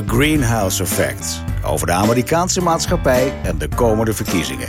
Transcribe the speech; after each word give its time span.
The 0.00 0.06
Greenhouse 0.06 0.82
Effect. 0.82 1.42
Over 1.64 1.86
de 1.86 1.92
Amerikaanse 1.92 2.60
maatschappij 2.60 3.32
en 3.42 3.58
de 3.58 3.68
komende 3.68 4.12
verkiezingen. 4.12 4.68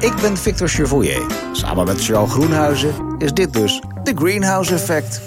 Ik 0.00 0.14
ben 0.20 0.36
Victor 0.36 0.68
Chevoyer. 0.68 1.26
Samen 1.52 1.86
met 1.86 2.04
Charles 2.04 2.30
Groenhuizen 2.30 3.14
is 3.18 3.32
dit 3.32 3.52
dus 3.52 3.82
The 4.02 4.12
Greenhouse 4.14 4.74
Effect. 4.74 5.20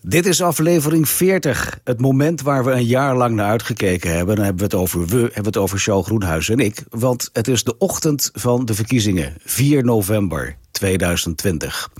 Dit 0.00 0.26
is 0.26 0.42
aflevering 0.42 1.08
40. 1.08 1.80
Het 1.84 2.00
moment 2.00 2.42
waar 2.42 2.64
we 2.64 2.70
een 2.70 2.84
jaar 2.84 3.16
lang 3.16 3.34
naar 3.34 3.48
uitgekeken 3.48 4.16
hebben. 4.16 4.36
Dan 4.36 4.44
hebben 4.44 4.68
we 4.68 4.76
het 4.76 4.82
over 4.82 5.06
we, 5.06 5.16
hebben 5.16 5.42
we 5.42 5.46
het 5.46 5.56
over 5.56 5.78
Charles 5.78 6.06
Groenhuizen 6.06 6.58
en 6.58 6.64
ik. 6.64 6.84
Want 6.88 7.30
het 7.32 7.48
is 7.48 7.64
de 7.64 7.78
ochtend 7.78 8.30
van 8.32 8.64
de 8.64 8.74
verkiezingen. 8.74 9.34
4 9.44 9.84
november 9.84 10.56
2020. 10.70 11.90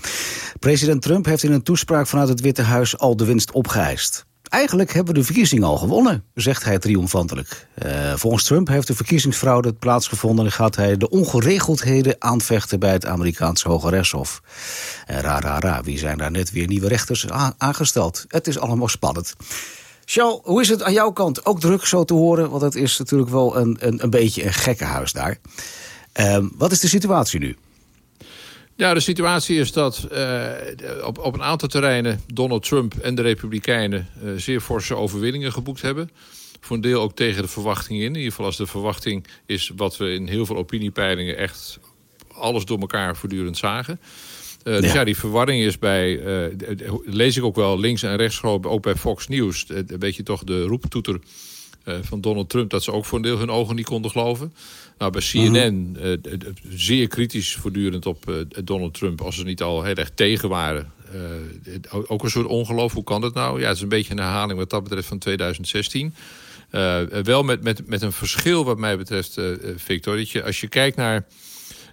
President 0.58 1.02
Trump 1.02 1.24
heeft 1.24 1.42
in 1.42 1.52
een 1.52 1.62
toespraak 1.62 2.06
vanuit 2.06 2.28
het 2.28 2.40
Witte 2.40 2.62
Huis 2.62 2.98
al 2.98 3.16
de 3.16 3.24
winst 3.24 3.52
opgeëist. 3.52 4.26
Eigenlijk 4.54 4.92
hebben 4.92 5.14
we 5.14 5.20
de 5.20 5.26
verkiezing 5.26 5.64
al 5.64 5.76
gewonnen, 5.76 6.24
zegt 6.34 6.64
hij 6.64 6.78
triomfantelijk. 6.78 7.66
Uh, 7.84 8.12
volgens 8.14 8.44
Trump 8.44 8.68
heeft 8.68 8.86
de 8.86 8.94
verkiezingsfraude 8.94 9.72
plaatsgevonden... 9.72 10.44
en 10.44 10.52
gaat 10.52 10.76
hij 10.76 10.96
de 10.96 11.10
ongeregeldheden 11.10 12.16
aanvechten 12.18 12.78
bij 12.80 12.92
het 12.92 13.06
Amerikaanse 13.06 13.68
Hoge 13.68 13.88
Rechtshof. 13.90 14.42
En 15.06 15.20
ra, 15.20 15.40
ra, 15.40 15.58
ra, 15.58 15.82
wie 15.82 15.98
zijn 15.98 16.18
daar 16.18 16.30
net 16.30 16.50
weer 16.50 16.66
nieuwe 16.66 16.88
rechters 16.88 17.28
aangesteld? 17.58 18.24
Het 18.28 18.46
is 18.46 18.58
allemaal 18.58 18.88
spannend. 18.88 19.34
Charles, 20.04 20.40
hoe 20.42 20.60
is 20.60 20.68
het 20.68 20.82
aan 20.82 20.92
jouw 20.92 21.12
kant? 21.12 21.46
Ook 21.46 21.60
druk 21.60 21.86
zo 21.86 22.04
te 22.04 22.14
horen, 22.14 22.50
want 22.50 22.62
het 22.62 22.74
is 22.74 22.98
natuurlijk 22.98 23.30
wel 23.30 23.56
een, 23.56 23.76
een, 23.80 24.02
een 24.02 24.10
beetje 24.10 24.44
een 24.44 24.52
gekkenhuis 24.52 25.12
daar. 25.12 25.38
Uh, 26.20 26.38
wat 26.56 26.72
is 26.72 26.80
de 26.80 26.88
situatie 26.88 27.40
nu? 27.40 27.56
Ja, 28.76 28.94
de 28.94 29.00
situatie 29.00 29.58
is 29.58 29.72
dat 29.72 30.08
uh, 30.12 30.50
op, 31.04 31.18
op 31.18 31.34
een 31.34 31.42
aantal 31.42 31.68
terreinen 31.68 32.20
Donald 32.32 32.62
Trump 32.62 32.94
en 32.94 33.14
de 33.14 33.22
Republikeinen 33.22 34.08
uh, 34.24 34.32
zeer 34.36 34.60
forse 34.60 34.94
overwinningen 34.94 35.52
geboekt 35.52 35.82
hebben. 35.82 36.10
Voor 36.60 36.76
een 36.76 36.82
deel 36.82 37.00
ook 37.00 37.16
tegen 37.16 37.42
de 37.42 37.48
verwachting 37.48 38.00
in. 38.00 38.06
In 38.06 38.14
ieder 38.14 38.30
geval 38.30 38.46
als 38.46 38.56
de 38.56 38.66
verwachting 38.66 39.26
is 39.46 39.72
wat 39.76 39.96
we 39.96 40.12
in 40.12 40.26
heel 40.26 40.46
veel 40.46 40.56
opiniepeilingen 40.56 41.36
echt 41.36 41.78
alles 42.32 42.64
door 42.64 42.78
elkaar 42.78 43.16
voortdurend 43.16 43.56
zagen. 43.56 44.00
Uh, 44.64 44.80
dus 44.80 44.92
ja. 44.92 45.04
die 45.04 45.16
verwarring 45.16 45.62
is 45.62 45.78
bij, 45.78 46.20
lees 47.04 47.36
ik 47.36 47.44
ook 47.44 47.56
wel 47.56 47.78
links 47.78 48.02
en 48.02 48.16
rechts, 48.16 48.42
ook 48.42 48.82
bij 48.82 48.94
Fox 48.94 49.28
News, 49.28 49.64
een 49.68 49.98
beetje 49.98 50.22
toch 50.22 50.44
de 50.44 50.62
roeptoeter 50.62 51.18
van 51.84 52.20
Donald 52.20 52.48
Trump, 52.48 52.70
dat 52.70 52.82
ze 52.82 52.92
ook 52.92 53.04
voor 53.04 53.18
een 53.18 53.24
deel 53.24 53.38
hun 53.38 53.50
ogen 53.50 53.76
niet 53.76 53.86
konden 53.86 54.10
geloven. 54.10 54.54
Nou, 54.98 55.12
bij 55.12 55.20
CNN 55.20 55.96
uh, 55.98 56.02
mhm. 56.02 56.50
zeer 56.68 57.08
kritisch 57.08 57.54
voortdurend 57.54 58.06
op 58.06 58.30
uh, 58.30 58.36
Donald 58.64 58.94
Trump... 58.94 59.20
als 59.20 59.36
ze 59.36 59.44
niet 59.44 59.62
al 59.62 59.82
heel 59.82 59.94
erg 59.94 60.10
tegen 60.14 60.48
waren. 60.48 60.92
Ook 61.90 62.22
een 62.22 62.30
soort 62.30 62.46
ongeloof, 62.46 62.92
hoe 62.92 63.04
kan 63.04 63.20
dat 63.20 63.34
nou? 63.34 63.60
Ja, 63.60 63.66
het 63.66 63.76
is 63.76 63.82
een 63.82 63.88
beetje 63.88 64.12
een 64.12 64.18
herhaling 64.18 64.58
wat 64.58 64.70
dat 64.70 64.82
betreft 64.82 65.08
van 65.08 65.18
2016. 65.18 66.14
wel 67.22 67.42
met, 67.42 67.62
met, 67.62 67.86
met 67.86 68.02
een 68.02 68.12
verschil 68.12 68.64
wat 68.64 68.78
mij 68.78 68.96
betreft, 68.96 69.40
Victor. 69.76 70.16
Dat 70.16 70.30
je, 70.30 70.44
als 70.44 70.60
je 70.60 70.68
kijkt 70.68 70.96
naar 70.96 71.26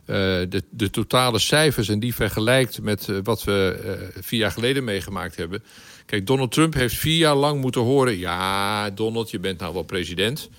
de, 0.05 0.63
de 0.69 0.89
totale 0.89 1.39
cijfers... 1.39 1.89
en 1.89 1.99
die 1.99 2.15
vergelijkt 2.15 2.81
met 2.81 3.07
wat 3.23 3.43
we 3.43 3.79
vier 4.21 4.39
jaar 4.39 4.51
geleden 4.51 4.83
meegemaakt 4.83 5.35
hebben... 5.35 5.63
Kijk, 6.05 6.27
Donald 6.27 6.51
Trump 6.51 6.73
heeft 6.73 6.95
vier 6.95 7.17
jaar 7.17 7.35
lang 7.35 7.61
moeten 7.61 7.81
horen... 7.81 8.17
ja, 8.17 8.89
Donald, 8.89 9.31
je 9.31 9.39
bent 9.39 9.59
nou 9.59 9.73
wel 9.73 9.83
president... 9.83 10.49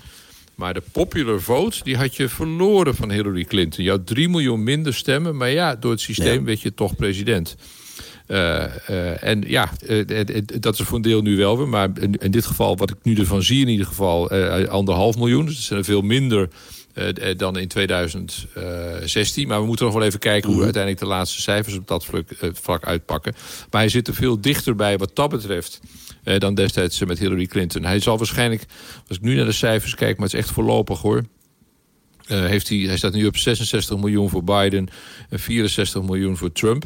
Maar 0.54 0.74
de 0.74 0.82
popular 0.92 1.40
vote, 1.40 1.80
die 1.82 1.96
had 1.96 2.16
je 2.16 2.28
verloren 2.28 2.94
van 2.94 3.10
Hillary 3.10 3.44
Clinton. 3.44 3.84
Je 3.84 3.90
had 3.90 4.06
3 4.06 4.28
miljoen 4.28 4.62
minder 4.62 4.94
stemmen, 4.94 5.36
maar 5.36 5.50
ja, 5.50 5.76
door 5.76 5.90
het 5.90 6.00
systeem 6.00 6.38
ja. 6.38 6.42
werd 6.42 6.60
je 6.60 6.74
toch 6.74 6.96
president. 6.96 7.56
Uh, 8.28 8.64
uh, 8.90 9.22
en 9.22 9.44
ja, 9.46 9.70
uh, 9.88 10.04
dat 10.60 10.78
is 10.78 10.86
voor 10.86 10.96
een 10.96 11.02
deel 11.02 11.22
nu 11.22 11.36
wel 11.36 11.58
weer. 11.58 11.68
Maar 11.68 11.90
in, 12.00 12.14
in, 12.14 12.30
dit 12.30 12.46
geval, 12.46 12.76
wat 12.76 12.90
ik 12.90 12.96
nu 13.02 13.14
ervan 13.14 13.42
zie 13.42 13.60
in 13.60 13.68
ieder 13.68 13.86
geval, 13.86 14.30
anderhalf 14.68 15.16
miljoen. 15.16 15.44
Dus 15.44 15.54
dat 15.54 15.64
zijn 15.64 15.78
er 15.78 15.84
veel 15.84 16.02
minder 16.02 16.48
dan 17.36 17.58
in 17.58 17.68
2016. 17.68 19.48
Maar 19.48 19.60
we 19.60 19.66
moeten 19.66 19.84
nog 19.84 19.94
wel 19.94 20.04
even 20.04 20.18
kijken 20.18 20.48
hoe 20.48 20.56
mm 20.56 20.64
uiteindelijk 20.64 21.02
de 21.02 21.08
laatste 21.08 21.40
cijfers 21.40 21.76
op 21.76 21.88
dat 21.88 22.04
vlak, 22.04 22.24
vlak 22.52 22.84
uitpakken. 22.84 23.34
Maar 23.70 23.80
hij 23.80 23.90
zit 23.90 24.08
er 24.08 24.14
veel 24.14 24.40
dichterbij 24.40 24.98
wat 24.98 25.10
dat 25.14 25.30
betreft 25.30 25.80
eh, 26.24 26.38
dan 26.38 26.54
destijds 26.54 27.04
met 27.04 27.18
Hillary 27.18 27.46
Clinton. 27.46 27.84
Hij 27.84 28.00
zal 28.00 28.18
waarschijnlijk, 28.18 28.64
als 29.08 29.16
ik 29.16 29.22
nu 29.22 29.34
naar 29.34 29.44
de 29.44 29.52
cijfers 29.52 29.94
kijk, 29.94 30.16
maar 30.16 30.26
het 30.26 30.34
is 30.34 30.40
echt 30.40 30.50
voorlopig 30.50 31.00
hoor. 31.00 31.24
Heeft 32.26 32.68
hij, 32.68 32.78
hij 32.78 32.96
staat 32.96 33.12
nu 33.12 33.26
op 33.26 33.36
66 33.36 33.96
miljoen 33.96 34.30
voor 34.30 34.44
Biden 34.44 34.88
en 35.28 35.38
64 35.38 36.02
miljoen 36.02 36.36
voor 36.36 36.52
Trump. 36.52 36.84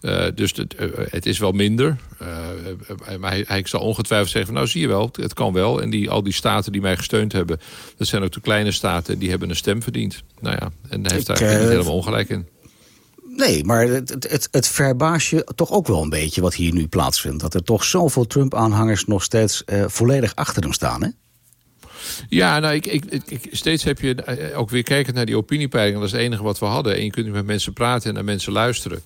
Uh, 0.00 0.24
dus 0.34 0.52
het, 0.56 0.74
uh, 0.80 0.88
het, 1.10 1.26
is 1.26 1.38
wel 1.38 1.52
minder. 1.52 1.96
Uh, 2.22 3.18
maar 3.18 3.30
hij, 3.30 3.44
hij, 3.46 3.62
zal 3.64 3.80
ongetwijfeld 3.80 4.30
zeggen: 4.30 4.46
van, 4.46 4.54
Nou, 4.54 4.68
zie 4.68 4.80
je 4.80 4.88
wel, 4.88 5.10
het 5.12 5.34
kan 5.34 5.52
wel. 5.52 5.82
En 5.82 5.90
die, 5.90 6.10
al 6.10 6.22
die 6.22 6.32
staten 6.32 6.72
die 6.72 6.80
mij 6.80 6.96
gesteund 6.96 7.32
hebben, 7.32 7.60
dat 7.96 8.06
zijn 8.06 8.22
ook 8.22 8.32
de 8.32 8.40
kleine 8.40 8.72
staten, 8.72 9.18
die 9.18 9.30
hebben 9.30 9.50
een 9.50 9.56
stem 9.56 9.82
verdiend. 9.82 10.22
Nou 10.40 10.56
ja, 10.60 10.70
en 10.88 11.02
hij 11.02 11.14
heeft 11.14 11.26
daar 11.26 11.38
helemaal 11.38 11.94
ongelijk 11.94 12.28
in. 12.28 12.46
Nee, 13.36 13.64
maar 13.64 13.86
het, 13.86 14.08
het, 14.08 14.48
het 14.50 14.68
verbaast 14.68 15.28
je 15.28 15.46
toch 15.54 15.70
ook 15.70 15.86
wel 15.86 16.02
een 16.02 16.08
beetje 16.08 16.40
wat 16.40 16.54
hier 16.54 16.72
nu 16.72 16.86
plaatsvindt. 16.86 17.40
Dat 17.40 17.54
er 17.54 17.62
toch 17.62 17.84
zoveel 17.84 18.26
Trump-aanhangers 18.26 19.04
nog 19.04 19.22
steeds 19.22 19.62
volledig 19.86 20.34
achter 20.34 20.62
hem 20.62 20.72
staan, 20.72 21.02
hè? 21.02 21.08
Ja, 22.28 22.58
nou, 22.58 22.74
ik, 22.74 22.86
ik, 22.86 23.04
ik, 23.26 23.48
steeds 23.50 23.84
heb 23.84 24.00
je 24.00 24.14
eh, 24.14 24.58
ook 24.58 24.70
weer 24.70 24.82
kijkend 24.82 25.16
naar 25.16 25.26
die 25.26 25.36
opiniepeilingen. 25.36 26.00
Dat 26.00 26.08
is 26.08 26.14
het 26.14 26.24
enige 26.24 26.42
wat 26.42 26.58
we 26.58 26.64
hadden. 26.64 26.96
En 26.96 27.04
je 27.04 27.10
kunt 27.10 27.28
met 27.28 27.46
mensen 27.46 27.72
praten 27.72 28.08
en 28.08 28.14
naar 28.14 28.24
mensen 28.24 28.52
luisteren. 28.52 29.02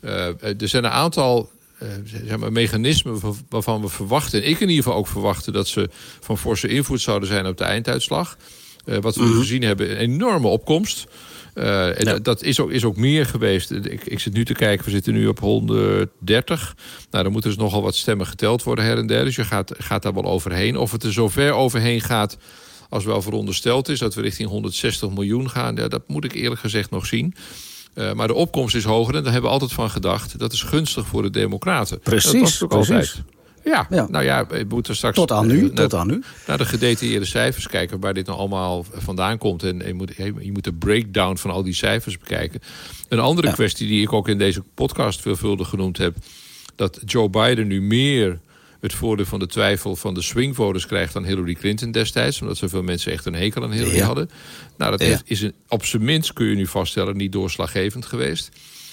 Uh, 0.00 0.26
er 0.60 0.68
zijn 0.68 0.84
een 0.84 0.90
aantal 0.90 1.50
uh, 1.82 1.88
zeg 2.26 2.38
maar, 2.38 2.52
mechanismen 2.52 3.20
waarvan 3.48 3.80
we 3.80 3.88
verwachten... 3.88 4.42
en 4.42 4.48
ik 4.48 4.60
in 4.60 4.68
ieder 4.68 4.84
geval 4.84 4.98
ook 4.98 5.06
verwachten... 5.06 5.52
dat 5.52 5.68
ze 5.68 5.88
van 6.20 6.38
forse 6.38 6.68
invloed 6.68 7.00
zouden 7.00 7.28
zijn 7.28 7.46
op 7.46 7.56
de 7.56 7.64
einduitslag. 7.64 8.36
Uh, 8.84 8.98
wat 8.98 9.14
we 9.16 9.22
mm 9.22 9.28
-hmm. 9.28 9.38
gezien 9.38 9.62
hebben, 9.62 9.90
een 9.90 9.96
enorme 9.96 10.48
opkomst... 10.48 11.06
Uh, 11.54 12.08
en 12.08 12.22
dat 12.22 12.42
is 12.42 12.60
ook, 12.60 12.70
is 12.70 12.84
ook 12.84 12.96
meer 12.96 13.26
geweest. 13.26 13.70
Ik, 13.70 14.04
ik 14.04 14.18
zit 14.20 14.32
nu 14.32 14.44
te 14.44 14.54
kijken, 14.54 14.84
we 14.84 14.90
zitten 14.90 15.12
nu 15.12 15.26
op 15.26 15.40
130. 15.40 16.76
Nou, 17.10 17.22
dan 17.22 17.32
moeten 17.32 17.50
dus 17.50 17.58
nogal 17.58 17.82
wat 17.82 17.96
stemmen 17.96 18.26
geteld 18.26 18.62
worden 18.62 18.84
her 18.84 18.98
en 18.98 19.06
der. 19.06 19.24
Dus 19.24 19.36
je 19.36 19.44
gaat, 19.44 19.74
gaat 19.78 20.02
daar 20.02 20.14
wel 20.14 20.24
overheen. 20.24 20.76
Of 20.76 20.92
het 20.92 21.02
er 21.02 21.12
zo 21.12 21.28
ver 21.28 21.52
overheen 21.52 22.00
gaat 22.00 22.38
als 22.88 23.04
wel 23.04 23.22
verondersteld 23.22 23.88
is... 23.88 23.98
dat 23.98 24.14
we 24.14 24.20
richting 24.20 24.48
160 24.48 25.10
miljoen 25.10 25.50
gaan, 25.50 25.76
ja, 25.76 25.88
dat 25.88 26.08
moet 26.08 26.24
ik 26.24 26.32
eerlijk 26.32 26.60
gezegd 26.60 26.90
nog 26.90 27.06
zien. 27.06 27.34
Uh, 27.98 28.12
maar 28.12 28.26
de 28.26 28.34
opkomst 28.34 28.74
is 28.74 28.84
hoger 28.84 29.14
en 29.14 29.22
daar 29.22 29.32
hebben 29.32 29.50
we 29.50 29.56
altijd 29.56 29.72
van 29.72 29.90
gedacht. 29.90 30.38
Dat 30.38 30.52
is 30.52 30.62
gunstig 30.62 31.06
voor 31.06 31.22
de 31.22 31.30
democraten. 31.30 32.00
Precies, 32.00 32.58
dat 32.58 32.68
precies. 32.68 32.90
Altijd. 32.90 33.22
Ja, 33.64 33.86
ja, 33.90 34.06
nou 34.10 34.24
ja, 34.24 34.46
we 34.46 34.64
moeten 34.68 34.96
straks... 34.96 35.16
Tot 35.16 35.32
aan 35.32 35.46
nu, 35.46 35.72
tot 35.72 35.94
aan 35.94 36.06
nu. 36.06 36.22
Naar 36.46 36.58
de 36.58 36.64
gedetailleerde 36.64 37.26
cijfers 37.26 37.66
kijken 37.66 38.00
waar 38.00 38.14
dit 38.14 38.26
nou 38.26 38.38
allemaal 38.38 38.84
vandaan 38.92 39.38
komt. 39.38 39.62
En 39.62 39.78
je 39.86 39.94
moet, 39.94 40.16
je 40.16 40.52
moet 40.52 40.64
de 40.64 40.72
breakdown 40.72 41.36
van 41.36 41.50
al 41.50 41.62
die 41.62 41.74
cijfers 41.74 42.18
bekijken. 42.18 42.60
Een 43.08 43.18
andere 43.18 43.46
ja. 43.46 43.52
kwestie 43.52 43.86
die 43.86 44.02
ik 44.02 44.12
ook 44.12 44.28
in 44.28 44.38
deze 44.38 44.62
podcast 44.74 45.20
veelvuldig 45.20 45.68
genoemd 45.68 45.98
heb... 45.98 46.16
dat 46.74 47.00
Joe 47.04 47.28
Biden 47.28 47.66
nu 47.66 47.82
meer 47.82 48.38
het 48.80 48.92
voordeel 48.92 49.24
van 49.24 49.38
de 49.38 49.46
twijfel 49.46 49.96
van 49.96 50.14
de 50.14 50.22
swingvoters 50.22 50.86
krijgt 50.86 51.12
dan 51.12 51.24
Hillary 51.24 51.54
Clinton 51.54 51.90
destijds. 51.90 52.40
Omdat 52.40 52.56
zoveel 52.56 52.82
mensen 52.82 53.12
echt 53.12 53.24
een 53.24 53.34
hekel 53.34 53.62
aan 53.62 53.72
Hillary 53.72 53.96
ja. 53.96 54.06
hadden. 54.06 54.30
Nou, 54.76 54.90
dat 54.90 55.08
ja. 55.08 55.20
is 55.24 55.40
een, 55.42 55.54
op 55.68 55.84
zijn 55.84 56.04
minst, 56.04 56.32
kun 56.32 56.46
je 56.46 56.54
nu 56.54 56.66
vaststellen, 56.66 57.16
niet 57.16 57.32
doorslaggevend 57.32 58.06
geweest 58.06 58.50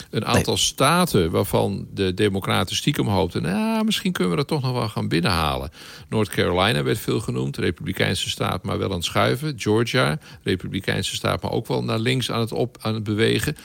een 0.10 0.26
aantal 0.26 0.54
nee. 0.54 0.64
staten 0.64 1.32
waarvan 1.32 1.88
de 1.94 2.14
democraten 2.14 2.76
stiekem 2.76 3.08
hoopten... 3.08 3.42
nou, 3.42 3.84
misschien 3.86 4.12
kunnen 4.12 4.32
we 4.32 4.38
dat 4.38 4.48
toch 4.48 4.62
nog 4.62 4.72
wel 4.72 4.90
gaan 4.90 5.08
binnenhalen. 5.08 5.70
North 6.10 6.30
Carolina 6.30 6.84
werd 6.84 7.00
veel 7.00 7.20
genoemd, 7.20 7.58
republikeinse 7.58 8.30
staat, 8.30 8.64
maar 8.64 8.78
wel 8.78 8.90
aan 8.90 8.96
het 8.96 9.06
schuiven. 9.06 9.54
Georgia, 9.58 10.20
republikeinse 10.44 11.16
staat, 11.16 11.42
maar 11.42 11.52
ook 11.52 11.68
wel 11.68 11.84
naar 11.84 12.00
links 12.00 12.32
aan 12.32 12.40
het, 12.40 12.52
op, 12.52 12.78
aan 12.82 12.94
het 12.94 13.04
bewegen. 13.04 13.56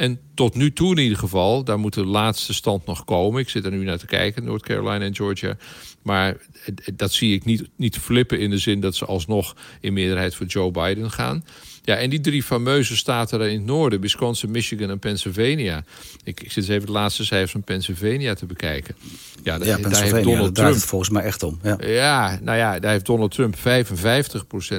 En 0.00 0.20
tot 0.34 0.54
nu 0.54 0.72
toe 0.72 0.90
in 0.90 1.02
ieder 1.02 1.18
geval, 1.18 1.64
daar 1.64 1.78
moet 1.78 1.94
de 1.94 2.04
laatste 2.04 2.54
stand 2.54 2.86
nog 2.86 3.04
komen. 3.04 3.40
Ik 3.40 3.48
zit 3.48 3.64
er 3.64 3.70
nu 3.70 3.84
naar 3.84 3.98
te 3.98 4.06
kijken, 4.06 4.44
North 4.44 4.62
Carolina 4.62 5.04
en 5.04 5.14
Georgia. 5.14 5.56
Maar 6.02 6.36
dat 6.94 7.12
zie 7.12 7.34
ik 7.34 7.44
niet, 7.44 7.68
niet 7.76 7.98
flippen 7.98 8.38
in 8.40 8.50
de 8.50 8.58
zin 8.58 8.80
dat 8.80 8.96
ze 8.96 9.04
alsnog 9.04 9.56
in 9.80 9.92
meerderheid 9.92 10.34
voor 10.34 10.46
Joe 10.46 10.70
Biden 10.70 11.10
gaan. 11.10 11.44
Ja, 11.82 11.96
en 11.96 12.10
die 12.10 12.20
drie 12.20 12.42
fameuze 12.42 12.96
staten 12.96 13.38
daar 13.38 13.48
in 13.48 13.56
het 13.56 13.66
noorden, 13.66 14.00
Wisconsin, 14.00 14.50
Michigan 14.50 14.90
en 14.90 14.98
Pennsylvania. 14.98 15.84
Ik, 16.24 16.40
ik 16.40 16.52
zit 16.52 16.56
eens 16.56 16.68
even 16.68 16.86
de 16.86 16.92
laatste 16.92 17.24
cijfers 17.24 17.52
van 17.52 17.62
Pennsylvania 17.62 18.34
te 18.34 18.46
bekijken. 18.46 18.94
Ja, 19.42 19.58
daar, 19.58 19.66
ja 19.66 19.76
daar 19.88 20.02
heeft 20.02 20.24
Donald 20.24 20.54
Trump 20.54 20.74
het 20.74 20.84
volgens 20.84 21.10
mij 21.10 21.22
echt 21.22 21.42
om. 21.42 21.58
Ja. 21.62 21.76
ja, 21.80 22.38
nou 22.42 22.58
ja, 22.58 22.78
daar 22.78 22.90
heeft 22.90 23.06
Donald 23.06 23.30
Trump 23.30 23.56
55% 23.56 23.60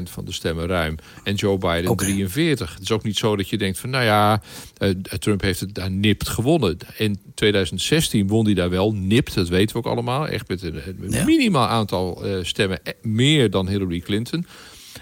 van 0.03 0.25
de 0.25 0.31
stemmen 0.31 0.67
ruim. 0.67 0.95
En 1.23 1.35
Joe 1.35 1.57
Biden 1.57 1.91
okay. 1.91 2.07
43. 2.07 2.73
Het 2.73 2.81
is 2.81 2.91
ook 2.91 3.03
niet 3.03 3.17
zo 3.17 3.35
dat 3.35 3.49
je 3.49 3.57
denkt 3.57 3.79
van, 3.79 3.89
nou 3.89 4.03
ja, 4.03 4.41
uh, 4.79 4.89
Trump 5.19 5.41
heeft 5.41 5.59
het 5.59 5.75
daar 5.75 5.91
nipt 5.91 6.29
gewonnen. 6.29 6.77
In 6.97 7.19
2016 7.35 8.27
won 8.27 8.45
hij 8.45 8.53
daar 8.53 8.69
wel 8.69 8.93
nipt, 8.93 9.33
dat 9.33 9.47
weten 9.47 9.75
we 9.75 9.81
ook 9.81 9.91
allemaal. 9.91 10.27
Echt 10.27 10.47
met 10.47 10.61
een, 10.61 10.75
een 10.85 11.11
ja. 11.11 11.23
minimaal 11.23 11.67
aantal 11.67 12.25
uh, 12.25 12.37
stemmen 12.41 12.79
meer 13.01 13.49
dan 13.49 13.67
Hillary 13.67 13.99
Clinton. 13.99 14.45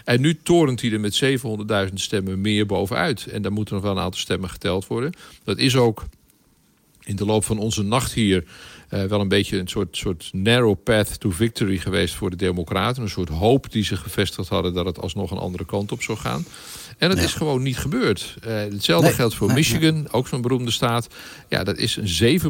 En 0.10 0.22
nu 0.22 0.38
torent 0.44 0.82
hij 0.82 0.92
er 0.92 1.00
met 1.00 1.24
700.000 1.88 1.94
stemmen 1.94 2.42
meer 2.42 2.66
bovenuit. 2.66 3.26
En 3.26 3.42
daar 3.42 3.52
moeten 3.52 3.74
nog 3.74 3.84
wel 3.84 3.92
een 3.92 4.04
aantal 4.04 4.20
stemmen 4.20 4.50
geteld 4.50 4.88
worden. 4.88 5.14
Dat 5.44 5.58
is 5.58 5.76
ook 5.76 6.06
in 7.04 7.16
de 7.16 7.26
loop 7.26 7.46
van 7.46 7.58
onze 7.58 7.84
nacht 7.84 8.14
hier 8.14 8.44
wel 8.90 9.20
een 9.20 9.28
beetje 9.28 9.58
een 9.58 9.68
soort, 9.68 9.98
soort 9.98 10.30
narrow 10.34 10.76
path 10.84 11.20
to 11.20 11.30
victory 11.30 11.78
geweest 11.78 12.14
voor 12.14 12.30
de 12.30 12.36
Democraten. 12.36 13.04
Een 13.04 13.10
soort 13.10 13.30
hoop 13.30 13.72
die 13.72 13.84
ze 13.84 13.98
gevestigd 13.98 14.50
hadden 14.50 14.74
dat 14.74 14.86
het 14.86 15.00
alsnog 15.00 15.32
een 15.32 15.38
andere 15.38 15.66
kant 15.66 15.92
op 15.92 16.02
zou 16.02 16.18
gaan. 16.18 16.46
En 16.98 17.10
dat 17.10 17.18
is 17.18 17.34
gewoon 17.34 17.62
niet 17.62 17.78
gebeurd. 17.78 18.36
Uh, 18.48 18.54
hetzelfde 18.54 19.12
geldt 19.12 19.36
voor 19.36 19.54
Michigan, 19.54 20.12
ook 20.12 20.28
zo'n 20.28 20.42
beroemde 20.42 20.72
staat. 20.72 21.08
Ja, 21.50 21.64
dat 21.64 21.78
is 21.78 21.96
een 21.96 22.42
7% 22.42 22.48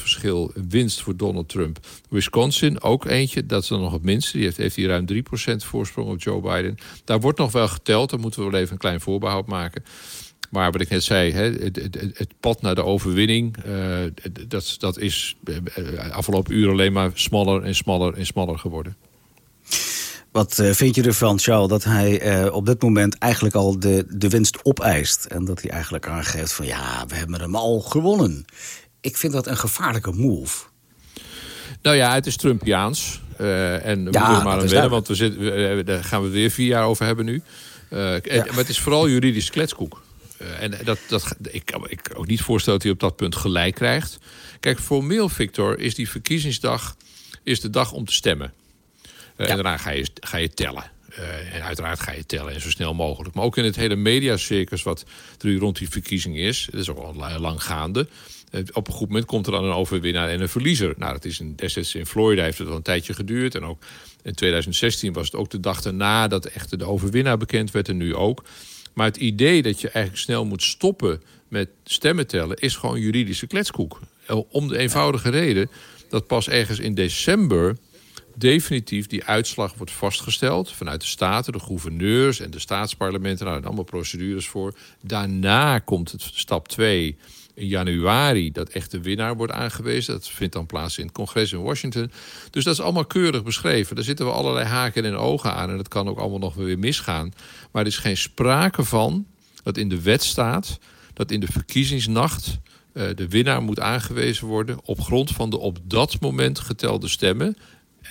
verschil 0.00 0.52
winst 0.68 1.02
voor 1.02 1.16
Donald 1.16 1.48
Trump. 1.48 1.78
Wisconsin, 2.08 2.82
ook 2.82 3.04
eentje, 3.06 3.46
dat 3.46 3.62
is 3.62 3.68
dan 3.68 3.80
nog 3.80 3.92
het 3.92 4.02
minste. 4.02 4.32
Die 4.32 4.44
heeft, 4.44 4.56
heeft 4.56 4.76
hier 4.76 4.88
ruim 4.88 5.06
3% 5.12 5.56
voorsprong 5.56 6.08
op 6.08 6.22
Joe 6.22 6.40
Biden. 6.40 6.76
Daar 7.04 7.20
wordt 7.20 7.38
nog 7.38 7.52
wel 7.52 7.68
geteld, 7.68 8.10
daar 8.10 8.20
moeten 8.20 8.44
we 8.44 8.50
wel 8.50 8.60
even 8.60 8.72
een 8.72 8.78
klein 8.78 9.00
voorbehoud 9.00 9.46
maken. 9.46 9.84
Maar 10.52 10.72
wat 10.72 10.80
ik 10.80 10.88
net 10.88 11.04
zei, 11.04 11.32
het, 11.32 11.76
het, 11.76 11.98
het 12.14 12.28
pad 12.40 12.62
naar 12.62 12.74
de 12.74 12.84
overwinning... 12.84 13.56
Uh, 13.66 13.98
dat, 14.48 14.74
dat 14.78 14.98
is 14.98 15.36
uh, 15.44 16.10
afgelopen 16.10 16.54
uren 16.54 16.72
alleen 16.72 16.92
maar 16.92 17.10
smaller 17.14 17.62
en 17.62 17.74
smaller 17.74 18.14
en 18.14 18.26
smaller 18.26 18.58
geworden. 18.58 18.96
Wat 20.30 20.62
vind 20.72 20.94
je 20.94 21.02
ervan, 21.02 21.38
Charles, 21.38 21.68
dat 21.68 21.84
hij 21.84 22.48
op 22.50 22.66
dit 22.66 22.82
moment 22.82 23.18
eigenlijk 23.18 23.54
al 23.54 23.80
de, 23.80 24.06
de 24.08 24.28
winst 24.28 24.64
opeist? 24.64 25.24
En 25.24 25.44
dat 25.44 25.62
hij 25.62 25.70
eigenlijk 25.70 26.08
aangeeft 26.08 26.52
van 26.52 26.66
ja, 26.66 27.04
we 27.08 27.14
hebben 27.14 27.40
hem 27.40 27.56
al 27.56 27.80
gewonnen. 27.80 28.44
Ik 29.00 29.16
vind 29.16 29.32
dat 29.32 29.46
een 29.46 29.56
gevaarlijke 29.56 30.12
move. 30.12 30.64
Nou 31.82 31.96
ja, 31.96 32.14
het 32.14 32.26
is 32.26 32.36
Trumpiaans. 32.36 33.20
Uh, 33.40 33.86
en 33.86 34.04
we 34.04 34.12
ja, 34.12 34.18
moeten 34.18 34.38
er 34.38 34.44
maar 34.44 34.60
aan 34.60 34.68
wennen, 34.68 34.90
want 34.90 35.08
we 35.08 35.14
zitten, 35.14 35.84
daar 35.84 36.04
gaan 36.04 36.22
we 36.22 36.28
weer 36.28 36.50
vier 36.50 36.66
jaar 36.66 36.84
over 36.84 37.06
hebben 37.06 37.24
nu. 37.24 37.42
Ja. 37.90 38.20
Maar 38.28 38.56
het 38.56 38.68
is 38.68 38.80
vooral 38.80 39.08
juridisch 39.08 39.50
kletskoek. 39.50 40.02
En 40.60 40.74
dat, 40.84 40.98
dat, 41.08 41.36
ik 41.50 41.64
kan 41.64 41.90
ik 41.90 42.10
ook 42.14 42.26
niet 42.26 42.42
voorstellen 42.42 42.78
dat 42.78 42.88
hij 42.88 42.96
op 42.96 43.00
dat 43.00 43.16
punt 43.16 43.36
gelijk 43.36 43.74
krijgt. 43.74 44.18
Kijk, 44.60 44.80
formeel, 44.80 45.28
Victor, 45.28 45.78
is 45.78 45.94
die 45.94 46.08
verkiezingsdag 46.08 46.96
is 47.42 47.60
de 47.60 47.70
dag 47.70 47.92
om 47.92 48.04
te 48.04 48.12
stemmen. 48.12 48.52
Eh, 49.36 49.50
en 49.50 49.54
daarna 49.54 49.76
ga 49.76 49.90
je, 49.90 50.06
ga 50.20 50.36
je 50.36 50.50
tellen. 50.50 50.90
Uh, 51.18 51.54
en 51.54 51.62
uiteraard 51.62 52.00
ga 52.00 52.12
je 52.12 52.26
tellen 52.26 52.52
en 52.52 52.60
zo 52.60 52.70
snel 52.70 52.94
mogelijk. 52.94 53.34
Maar 53.34 53.44
ook 53.44 53.56
in 53.56 53.64
het 53.64 53.76
hele 53.76 53.96
mediacircus 53.96 54.82
wat 54.82 55.04
er 55.40 55.56
rond 55.56 55.78
die 55.78 55.88
verkiezing 55.88 56.38
is. 56.38 56.68
Dat 56.70 56.80
is 56.80 56.88
ook 56.88 56.98
al 56.98 57.40
lang 57.40 57.62
gaande. 57.62 58.08
Uh, 58.50 58.60
op 58.72 58.88
een 58.88 58.94
goed 58.94 59.08
moment 59.08 59.26
komt 59.26 59.46
er 59.46 59.52
dan 59.52 59.64
een 59.64 59.72
overwinnaar 59.72 60.28
en 60.28 60.40
een 60.40 60.48
verliezer. 60.48 60.94
Nou, 60.96 61.12
dat 61.12 61.24
is 61.24 61.40
in, 61.40 61.54
destijds 61.56 61.94
in 61.94 62.06
Florida 62.06 62.42
heeft 62.42 62.58
het 62.58 62.68
al 62.68 62.76
een 62.76 62.82
tijdje 62.82 63.14
geduurd. 63.14 63.54
En 63.54 63.64
ook 63.64 63.82
in 64.22 64.34
2016 64.34 65.12
was 65.12 65.26
het 65.26 65.34
ook 65.34 65.50
de 65.50 65.60
dag 65.60 65.82
daarna 65.82 66.28
dat 66.28 66.44
echt 66.44 66.78
de 66.78 66.84
overwinnaar 66.84 67.38
bekend 67.38 67.70
werd. 67.70 67.88
En 67.88 67.96
nu 67.96 68.14
ook. 68.14 68.44
Maar 68.92 69.06
het 69.06 69.16
idee 69.16 69.62
dat 69.62 69.80
je 69.80 69.88
eigenlijk 69.88 70.24
snel 70.24 70.44
moet 70.44 70.62
stoppen 70.62 71.22
met 71.48 71.68
stemmen 71.84 72.26
tellen... 72.26 72.56
is 72.56 72.76
gewoon 72.76 73.00
juridische 73.00 73.46
kletskoek. 73.46 74.00
Om 74.48 74.68
de 74.68 74.78
eenvoudige 74.78 75.30
reden 75.30 75.70
dat 76.08 76.26
pas 76.26 76.48
ergens 76.48 76.78
in 76.78 76.94
december 76.94 77.76
definitief 78.34 79.06
die 79.06 79.24
uitslag 79.24 79.74
wordt 79.74 79.92
vastgesteld 79.92 80.72
vanuit 80.72 81.00
de 81.00 81.06
staten, 81.06 81.52
de 81.52 81.60
gouverneurs 81.60 82.40
en 82.40 82.50
de 82.50 82.58
staatsparlementen. 82.58 83.46
Nou, 83.46 83.64
allemaal 83.64 83.84
procedures 83.84 84.48
voor. 84.48 84.74
Daarna 85.02 85.78
komt 85.78 86.12
het 86.12 86.22
stap 86.34 86.68
2 86.68 87.16
in 87.54 87.66
januari 87.66 88.52
dat 88.52 88.68
echt 88.68 88.90
de 88.90 89.00
winnaar 89.00 89.36
wordt 89.36 89.52
aangewezen. 89.52 90.14
Dat 90.14 90.28
vindt 90.28 90.52
dan 90.52 90.66
plaats 90.66 90.98
in 90.98 91.04
het 91.04 91.14
congres 91.14 91.52
in 91.52 91.62
Washington. 91.62 92.10
Dus 92.50 92.64
dat 92.64 92.74
is 92.74 92.80
allemaal 92.80 93.04
keurig 93.04 93.42
beschreven. 93.42 93.94
Daar 93.94 94.04
zitten 94.04 94.26
we 94.26 94.32
allerlei 94.32 94.66
haken 94.66 95.04
en 95.04 95.16
ogen 95.16 95.54
aan. 95.54 95.70
En 95.70 95.76
dat 95.76 95.88
kan 95.88 96.08
ook 96.08 96.18
allemaal 96.18 96.38
nog 96.38 96.54
weer 96.54 96.78
misgaan. 96.78 97.32
Maar 97.70 97.82
er 97.82 97.88
is 97.88 97.98
geen 97.98 98.16
sprake 98.16 98.84
van 98.84 99.26
dat 99.62 99.76
in 99.76 99.88
de 99.88 100.02
wet 100.02 100.22
staat... 100.22 100.78
dat 101.12 101.30
in 101.30 101.40
de 101.40 101.52
verkiezingsnacht 101.52 102.58
uh, 102.94 103.04
de 103.14 103.28
winnaar 103.28 103.62
moet 103.62 103.80
aangewezen 103.80 104.46
worden... 104.46 104.78
op 104.84 105.00
grond 105.00 105.30
van 105.30 105.50
de 105.50 105.58
op 105.58 105.78
dat 105.84 106.20
moment 106.20 106.58
getelde 106.58 107.08
stemmen... 107.08 107.56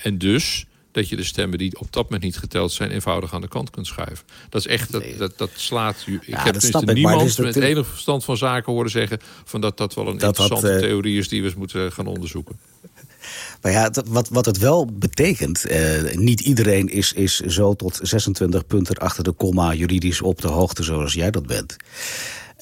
En 0.01 0.17
dus 0.17 0.65
dat 0.91 1.09
je 1.09 1.15
de 1.15 1.23
stemmen 1.23 1.57
die 1.57 1.79
op 1.79 1.91
dat 1.91 2.03
moment 2.03 2.23
niet 2.23 2.37
geteld 2.37 2.71
zijn... 2.71 2.91
eenvoudig 2.91 3.33
aan 3.33 3.41
de 3.41 3.47
kant 3.47 3.69
kunt 3.69 3.87
schuiven. 3.87 4.25
Dat 4.49 4.61
is 4.61 4.67
echt, 4.67 4.91
dat, 4.91 5.03
dat, 5.17 5.37
dat 5.37 5.49
slaat... 5.53 6.03
Ik 6.05 6.27
ja, 6.27 6.43
heb 6.43 6.53
tenminste 6.53 6.93
niemand 6.93 7.37
met 7.37 7.55
enig 7.55 7.87
verstand 7.87 8.23
van 8.23 8.37
zaken 8.37 8.73
horen 8.73 8.91
zeggen... 8.91 9.19
Van 9.43 9.61
dat 9.61 9.77
dat 9.77 9.93
wel 9.93 10.07
een 10.07 10.19
interessante 10.19 10.73
uh, 10.73 10.79
theorie 10.79 11.17
is 11.17 11.29
die 11.29 11.41
we 11.41 11.47
eens 11.47 11.55
moeten 11.55 11.91
gaan 11.91 12.07
onderzoeken. 12.07 12.59
Maar 13.61 13.71
ja, 13.71 13.91
wat, 14.05 14.29
wat 14.29 14.45
het 14.45 14.57
wel 14.57 14.85
betekent, 14.93 15.65
eh, 15.65 16.13
niet 16.13 16.39
iedereen 16.39 16.89
is, 16.89 17.13
is 17.13 17.39
zo 17.39 17.73
tot 17.73 17.99
26 18.01 18.65
punten 18.67 18.95
achter 18.95 19.23
de 19.23 19.31
komma 19.31 19.73
juridisch 19.73 20.21
op 20.21 20.41
de 20.41 20.47
hoogte 20.47 20.83
zoals 20.83 21.13
jij 21.13 21.31
dat 21.31 21.47
bent. 21.47 21.75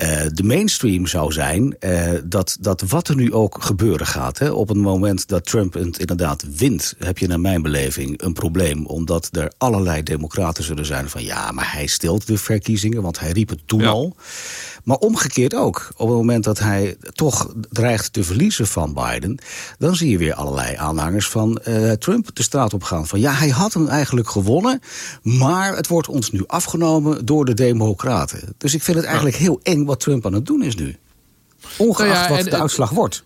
Uh, 0.02 0.22
de 0.34 0.44
mainstream 0.44 1.08
zou 1.08 1.32
zijn 1.32 1.76
uh, 1.80 2.12
dat, 2.26 2.58
dat 2.60 2.82
wat 2.82 3.08
er 3.08 3.16
nu 3.16 3.34
ook 3.34 3.64
gebeuren 3.64 4.08
gaat... 4.08 4.38
Hè, 4.38 4.50
op 4.50 4.68
het 4.68 4.78
moment 4.78 5.28
dat 5.28 5.46
Trump 5.46 5.74
het 5.74 6.00
inderdaad 6.00 6.44
wint... 6.56 6.96
heb 6.98 7.18
je 7.18 7.28
naar 7.28 7.40
mijn 7.40 7.62
beleving 7.62 8.22
een 8.22 8.34
probleem. 8.34 8.86
Omdat 8.86 9.30
er 9.32 9.52
allerlei 9.58 10.04
democraten 10.04 10.64
zullen 10.64 10.86
zijn 10.86 11.10
van... 11.10 11.24
ja, 11.24 11.52
maar 11.52 11.72
hij 11.72 11.88
stilt 11.88 12.28
de 12.28 12.38
verkiezingen, 12.38 13.02
want 13.02 13.20
hij 13.20 13.32
riep 13.32 13.50
het 13.50 13.60
toen 13.66 13.80
ja. 13.80 13.90
al. 13.90 14.16
Maar 14.84 14.98
omgekeerd 14.98 15.56
ook. 15.56 15.92
Op 15.98 16.08
het 16.08 16.18
moment 16.18 16.44
dat 16.44 16.60
hij 16.60 16.98
toch 17.14 17.54
dreigt 17.70 18.14
te 18.14 18.24
verliezen 18.24 18.68
van 18.68 18.94
Biden... 18.94 19.40
dan 19.78 19.96
zie 19.96 20.10
je 20.10 20.18
weer 20.18 20.34
allerlei 20.34 20.76
aanhangers 20.76 21.30
van 21.30 21.60
uh, 21.68 21.92
Trump 21.92 22.36
de 22.36 22.44
straat 22.44 22.74
op 22.74 22.84
gaan. 22.84 23.08
Van 23.08 23.20
ja, 23.20 23.32
hij 23.32 23.50
had 23.50 23.74
hem 23.74 23.88
eigenlijk 23.88 24.30
gewonnen... 24.30 24.82
maar 25.22 25.76
het 25.76 25.88
wordt 25.88 26.08
ons 26.08 26.32
nu 26.32 26.44
afgenomen 26.48 27.26
door 27.26 27.46
de 27.46 27.54
democraten. 27.54 28.54
Dus 28.58 28.74
ik 28.74 28.84
vind 28.84 28.98
het 28.98 29.06
eigenlijk 29.06 29.36
heel 29.36 29.60
eng 29.64 29.88
wat 29.90 30.00
Trump 30.00 30.26
aan 30.26 30.34
het 30.34 30.46
doen 30.46 30.64
is 30.64 30.76
nu. 30.76 30.96
Ongeacht 31.78 32.10
nou 32.10 32.38
ja, 32.38 32.44
wat 32.44 32.52
de 32.52 32.62
uitslag 32.62 32.90
wordt. 32.90 33.24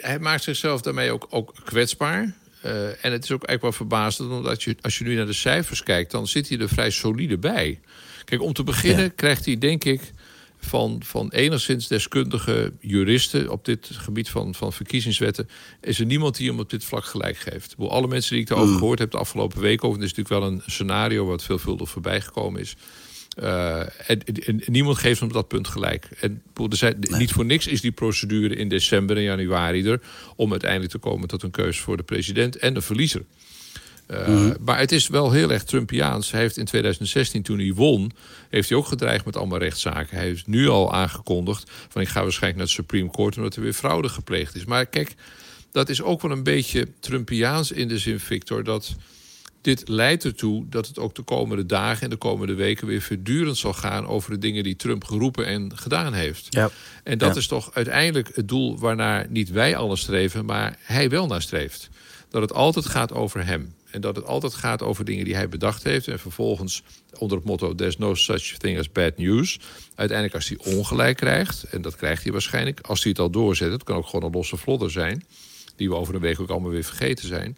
hij 0.00 0.18
maakt 0.18 0.42
zichzelf 0.42 0.80
daarmee 0.80 1.10
ook, 1.10 1.26
ook 1.30 1.54
kwetsbaar. 1.64 2.34
Uh, 2.64 3.04
en 3.04 3.12
het 3.12 3.24
is 3.24 3.30
ook 3.30 3.44
eigenlijk 3.44 3.62
wel 3.62 3.72
verbazend, 3.72 4.30
omdat 4.30 4.62
je, 4.62 4.76
als 4.80 4.98
je 4.98 5.04
nu 5.04 5.14
naar 5.14 5.26
de 5.26 5.32
cijfers 5.32 5.82
kijkt, 5.82 6.10
dan 6.10 6.26
zit 6.26 6.48
hij 6.48 6.58
er 6.58 6.68
vrij 6.68 6.90
solide 6.90 7.38
bij. 7.38 7.80
Kijk, 8.24 8.42
om 8.42 8.52
te 8.52 8.62
beginnen 8.62 9.04
ja. 9.04 9.12
krijgt 9.16 9.44
hij, 9.44 9.58
denk 9.58 9.84
ik, 9.84 10.12
van, 10.58 11.02
van 11.04 11.30
enigszins 11.30 11.86
deskundige 11.86 12.72
juristen 12.80 13.50
op 13.50 13.64
dit 13.64 13.88
gebied 13.92 14.28
van, 14.30 14.54
van 14.54 14.72
verkiezingswetten, 14.72 15.48
is 15.80 15.98
er 15.98 16.06
niemand 16.06 16.36
die 16.36 16.48
hem 16.48 16.58
op 16.58 16.70
dit 16.70 16.84
vlak 16.84 17.04
gelijk 17.04 17.36
geeft. 17.36 17.74
Alle 17.78 18.08
mensen 18.08 18.34
die 18.34 18.42
ik 18.42 18.50
erover 18.50 18.72
mm. 18.72 18.78
gehoord 18.78 18.98
heb 18.98 19.10
de 19.10 19.18
afgelopen 19.18 19.60
week 19.60 19.84
over, 19.84 20.00
het 20.00 20.10
is 20.10 20.16
natuurlijk 20.16 20.44
wel 20.44 20.52
een 20.52 20.62
scenario 20.66 21.26
wat 21.26 21.42
veelvuldig 21.42 21.90
voorbij 21.90 22.20
gekomen 22.20 22.60
is. 22.60 22.76
Uh, 23.40 23.80
en, 23.80 24.24
en, 24.46 24.62
niemand 24.66 24.98
geeft 24.98 25.20
hem 25.20 25.28
op 25.28 25.34
dat 25.34 25.48
punt 25.48 25.68
gelijk. 25.68 26.08
En 26.20 26.42
er 26.70 26.76
zijn, 26.76 26.96
nee. 27.00 27.20
niet 27.20 27.32
voor 27.32 27.44
niks 27.44 27.66
is 27.66 27.80
die 27.80 27.92
procedure 27.92 28.54
in 28.54 28.68
december 28.68 29.16
en 29.16 29.22
januari 29.22 29.86
er... 29.86 30.00
om 30.36 30.50
uiteindelijk 30.50 30.90
te 30.90 30.98
komen 30.98 31.28
tot 31.28 31.42
een 31.42 31.50
keuze 31.50 31.82
voor 31.82 31.96
de 31.96 32.02
president 32.02 32.56
en 32.56 32.74
de 32.74 32.80
verliezer. 32.80 33.24
Uh, 34.08 34.26
mm 34.26 34.34
-hmm. 34.34 34.56
Maar 34.60 34.78
het 34.78 34.92
is 34.92 35.08
wel 35.08 35.30
heel 35.30 35.50
erg 35.50 35.64
Trumpiaans. 35.64 36.30
Hij 36.30 36.40
heeft 36.40 36.56
in 36.56 36.64
2016, 36.64 37.42
toen 37.42 37.58
hij 37.58 37.72
won, 37.72 38.12
heeft 38.50 38.68
hij 38.68 38.78
ook 38.78 38.86
gedreigd 38.86 39.24
met 39.24 39.36
allemaal 39.36 39.58
rechtszaken. 39.58 40.16
Hij 40.16 40.26
heeft 40.26 40.46
nu 40.46 40.68
al 40.68 40.94
aangekondigd 40.94 41.70
van 41.88 42.02
ik 42.02 42.08
ga 42.08 42.22
waarschijnlijk 42.22 42.56
naar 42.56 42.66
het 42.66 42.84
Supreme 42.84 43.10
Court... 43.10 43.36
omdat 43.36 43.56
er 43.56 43.62
weer 43.62 43.72
fraude 43.72 44.08
gepleegd 44.08 44.54
is. 44.54 44.64
Maar 44.64 44.86
kijk, 44.86 45.14
dat 45.72 45.88
is 45.88 46.02
ook 46.02 46.22
wel 46.22 46.30
een 46.30 46.42
beetje 46.42 46.88
Trumpiaans 47.00 47.72
in 47.72 47.88
de 47.88 47.98
zin, 47.98 48.20
Victor... 48.20 48.64
dat 48.64 48.96
dit 49.62 49.88
leidt 49.88 50.24
ertoe 50.24 50.68
dat 50.68 50.86
het 50.86 50.98
ook 50.98 51.14
de 51.14 51.22
komende 51.22 51.66
dagen 51.66 52.02
en 52.02 52.10
de 52.10 52.16
komende 52.16 52.54
weken 52.54 52.86
weer 52.86 53.02
voortdurend 53.02 53.56
zal 53.56 53.72
gaan 53.72 54.06
over 54.06 54.30
de 54.30 54.38
dingen 54.38 54.62
die 54.62 54.76
Trump 54.76 55.04
geroepen 55.04 55.46
en 55.46 55.72
gedaan 55.74 56.12
heeft. 56.12 56.46
Ja. 56.50 56.70
En 57.04 57.18
dat 57.18 57.34
ja. 57.34 57.40
is 57.40 57.46
toch 57.46 57.74
uiteindelijk 57.74 58.30
het 58.34 58.48
doel 58.48 58.78
waarnaar 58.78 59.26
niet 59.28 59.50
wij 59.50 59.76
alle 59.76 59.96
streven, 59.96 60.44
maar 60.44 60.78
hij 60.82 61.10
wel 61.10 61.26
naar 61.26 61.42
streeft. 61.42 61.88
Dat 62.30 62.42
het 62.42 62.52
altijd 62.52 62.86
gaat 62.86 63.12
over 63.12 63.46
hem. 63.46 63.74
En 63.90 64.00
dat 64.00 64.16
het 64.16 64.24
altijd 64.24 64.54
gaat 64.54 64.82
over 64.82 65.04
dingen 65.04 65.24
die 65.24 65.34
hij 65.34 65.48
bedacht 65.48 65.82
heeft. 65.82 66.08
En 66.08 66.18
vervolgens 66.18 66.82
onder 67.18 67.36
het 67.36 67.46
motto: 67.46 67.74
There's 67.74 67.96
no 67.96 68.14
such 68.14 68.56
thing 68.56 68.78
as 68.78 68.92
bad 68.92 69.16
news. 69.16 69.60
Uiteindelijk, 69.94 70.34
als 70.34 70.48
hij 70.48 70.74
ongelijk 70.74 71.16
krijgt, 71.16 71.62
en 71.62 71.82
dat 71.82 71.96
krijgt 71.96 72.22
hij 72.22 72.32
waarschijnlijk, 72.32 72.80
als 72.80 73.02
hij 73.02 73.10
het 73.10 73.20
al 73.20 73.30
doorzet, 73.30 73.72
het 73.72 73.84
kan 73.84 73.96
ook 73.96 74.06
gewoon 74.06 74.24
een 74.24 74.36
losse 74.36 74.56
vlodder 74.56 74.90
zijn, 74.90 75.24
die 75.76 75.88
we 75.88 75.94
over 75.94 76.14
een 76.14 76.20
week 76.20 76.40
ook 76.40 76.50
allemaal 76.50 76.70
weer 76.70 76.84
vergeten 76.84 77.26
zijn. 77.26 77.56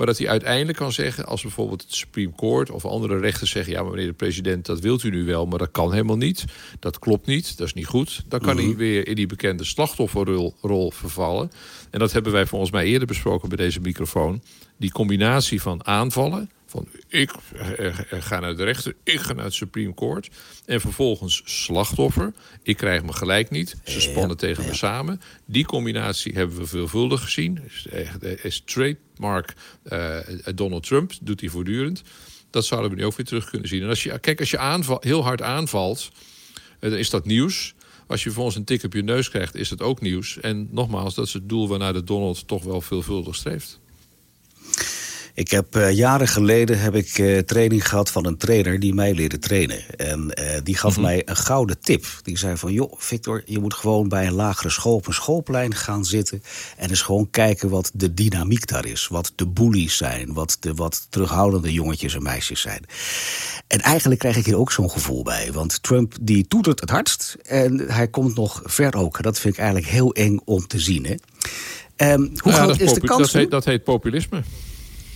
Maar 0.00 0.08
dat 0.08 0.18
hij 0.18 0.28
uiteindelijk 0.28 0.78
kan 0.78 0.92
zeggen, 0.92 1.26
als 1.26 1.42
bijvoorbeeld 1.42 1.82
het 1.82 1.94
Supreme 1.94 2.32
Court 2.36 2.70
of 2.70 2.84
andere 2.84 3.18
rechters 3.18 3.50
zeggen: 3.50 3.72
ja, 3.72 3.82
maar 3.82 3.90
meneer 3.90 4.06
de 4.06 4.12
president, 4.12 4.66
dat 4.66 4.80
wilt 4.80 5.02
u 5.02 5.10
nu 5.10 5.24
wel, 5.24 5.46
maar 5.46 5.58
dat 5.58 5.70
kan 5.70 5.92
helemaal 5.92 6.16
niet. 6.16 6.44
Dat 6.78 6.98
klopt 6.98 7.26
niet, 7.26 7.58
dat 7.58 7.66
is 7.66 7.74
niet 7.74 7.86
goed. 7.86 8.22
Dan 8.28 8.40
kan 8.40 8.56
hij 8.56 8.76
weer 8.76 9.08
in 9.08 9.14
die 9.14 9.26
bekende 9.26 9.64
slachtofferrol 9.64 10.54
rol 10.60 10.90
vervallen. 10.90 11.50
En 11.90 11.98
dat 11.98 12.12
hebben 12.12 12.32
wij 12.32 12.46
volgens 12.46 12.70
mij 12.70 12.84
eerder 12.84 13.06
besproken 13.06 13.48
bij 13.48 13.56
deze 13.56 13.80
microfoon. 13.80 14.42
Die 14.76 14.92
combinatie 14.92 15.62
van 15.62 15.86
aanvallen, 15.86 16.50
van 16.70 16.88
ik 17.08 17.30
ga 18.10 18.40
naar 18.40 18.56
de 18.56 18.64
rechter, 18.64 18.94
ik 19.02 19.20
ga 19.20 19.32
naar 19.32 19.44
het 19.44 19.54
Supreme 19.54 19.94
Court. 19.94 20.30
En 20.64 20.80
vervolgens 20.80 21.42
slachtoffer, 21.44 22.32
ik 22.62 22.76
krijg 22.76 23.02
me 23.02 23.12
gelijk 23.12 23.50
niet. 23.50 23.76
Ze 23.84 24.00
spannen 24.00 24.36
tegen 24.36 24.66
me 24.66 24.74
samen. 24.74 25.20
Die 25.44 25.64
combinatie 25.64 26.32
hebben 26.32 26.56
we 26.56 26.66
veelvuldig 26.66 27.22
gezien. 27.22 27.60
Is 28.42 28.62
trademark 28.64 29.54
uh, 29.92 30.18
Donald 30.54 30.86
Trump, 30.86 31.12
doet 31.20 31.40
hij 31.40 31.48
voortdurend. 31.48 32.02
Dat 32.50 32.64
zouden 32.64 32.90
we 32.90 32.96
nu 32.96 33.04
ook 33.04 33.16
weer 33.16 33.26
terug 33.26 33.50
kunnen 33.50 33.68
zien. 33.68 33.82
En 33.82 33.88
als 33.88 34.02
je, 34.02 34.18
kijk, 34.18 34.40
als 34.40 34.50
je 34.50 34.58
aanval, 34.58 34.98
heel 35.00 35.22
hard 35.22 35.42
aanvalt, 35.42 36.10
dan 36.78 36.92
is 36.92 37.10
dat 37.10 37.24
nieuws. 37.24 37.74
Als 38.06 38.24
je 38.24 38.30
volgens 38.30 38.56
een 38.56 38.64
tik 38.64 38.84
op 38.84 38.92
je 38.92 39.02
neus 39.02 39.30
krijgt, 39.30 39.54
is 39.54 39.70
het 39.70 39.82
ook 39.82 40.00
nieuws. 40.00 40.40
En 40.40 40.68
nogmaals, 40.70 41.14
dat 41.14 41.26
is 41.26 41.32
het 41.32 41.48
doel 41.48 41.68
waarnaar 41.68 41.92
de 41.92 42.04
Donald 42.04 42.48
toch 42.48 42.64
wel 42.64 42.80
veelvuldig 42.80 43.34
streeft. 43.34 43.80
Ik 45.34 45.50
heb 45.50 45.76
uh, 45.76 45.92
jaren 45.92 46.28
geleden 46.28 46.80
heb 46.80 46.94
ik 46.94 47.18
uh, 47.18 47.38
training 47.38 47.88
gehad 47.88 48.10
van 48.10 48.26
een 48.26 48.36
trainer 48.36 48.80
die 48.80 48.94
mij 48.94 49.14
leerde 49.14 49.38
trainen. 49.38 49.98
En 49.98 50.32
uh, 50.38 50.44
die 50.62 50.76
gaf 50.76 50.96
mm 50.96 51.04
-hmm. 51.04 51.12
mij 51.12 51.22
een 51.24 51.36
gouden 51.36 51.80
tip. 51.80 52.04
Die 52.22 52.38
zei 52.38 52.56
van, 52.56 52.72
joh, 52.72 52.92
Victor, 52.96 53.42
je 53.44 53.58
moet 53.58 53.74
gewoon 53.74 54.08
bij 54.08 54.26
een 54.26 54.32
lagere 54.32 54.70
school 54.70 54.94
op 54.94 55.06
een 55.06 55.14
schoolplein 55.14 55.74
gaan 55.74 56.04
zitten. 56.04 56.42
En 56.76 56.88
eens 56.88 57.02
gewoon 57.02 57.30
kijken 57.30 57.68
wat 57.68 57.90
de 57.94 58.14
dynamiek 58.14 58.66
daar 58.66 58.86
is. 58.86 59.08
Wat 59.08 59.32
de 59.34 59.46
bullies 59.46 59.96
zijn. 59.96 60.32
Wat 60.32 60.56
de 60.60 60.74
wat 60.74 61.06
terughoudende 61.10 61.72
jongetjes 61.72 62.14
en 62.14 62.22
meisjes 62.22 62.60
zijn. 62.60 62.84
En 63.66 63.80
eigenlijk 63.80 64.20
krijg 64.20 64.36
ik 64.36 64.44
hier 64.44 64.58
ook 64.58 64.72
zo'n 64.72 64.90
gevoel 64.90 65.22
bij. 65.22 65.52
Want 65.52 65.82
Trump 65.82 66.14
die 66.20 66.46
toetert 66.48 66.80
het 66.80 66.90
hardst. 66.90 67.36
En 67.42 67.78
hij 67.78 68.08
komt 68.08 68.36
nog 68.36 68.60
ver 68.64 68.96
ook. 68.96 69.22
Dat 69.22 69.38
vind 69.38 69.54
ik 69.54 69.60
eigenlijk 69.60 69.92
heel 69.92 70.14
eng 70.14 70.40
om 70.44 70.66
te 70.66 70.78
zien. 70.78 71.06
Hè? 71.06 71.14
Um, 72.12 72.32
hoe 72.36 72.52
ja, 72.52 72.62
groot 72.62 72.80
is 72.80 72.92
de 72.92 73.00
kans? 73.00 73.20
Dat 73.20 73.32
heet, 73.32 73.50
dat 73.50 73.64
heet 73.64 73.84
populisme. 73.84 74.42